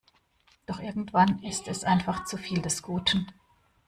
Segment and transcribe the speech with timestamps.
[0.65, 3.31] Doch irgendwann ist es einfach zu viel des Guten.